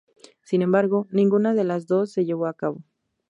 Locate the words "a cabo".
2.47-2.81